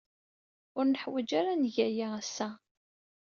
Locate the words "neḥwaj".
0.87-1.29